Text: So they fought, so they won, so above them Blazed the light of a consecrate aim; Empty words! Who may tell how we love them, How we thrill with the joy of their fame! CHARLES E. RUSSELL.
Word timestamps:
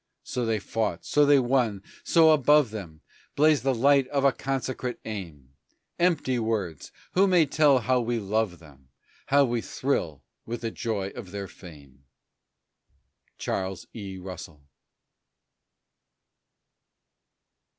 So 0.23 0.47
they 0.47 0.57
fought, 0.57 1.05
so 1.05 1.27
they 1.27 1.37
won, 1.37 1.83
so 2.03 2.31
above 2.31 2.71
them 2.71 3.01
Blazed 3.35 3.61
the 3.61 3.71
light 3.71 4.07
of 4.07 4.25
a 4.25 4.31
consecrate 4.31 4.97
aim; 5.05 5.49
Empty 5.99 6.39
words! 6.39 6.91
Who 7.11 7.27
may 7.27 7.45
tell 7.45 7.77
how 7.77 7.99
we 8.01 8.17
love 8.17 8.57
them, 8.57 8.89
How 9.27 9.45
we 9.45 9.61
thrill 9.61 10.23
with 10.43 10.61
the 10.61 10.71
joy 10.71 11.09
of 11.09 11.29
their 11.29 11.47
fame! 11.47 12.05
CHARLES 13.37 13.85
E. 13.93 14.17
RUSSELL. 14.17 14.63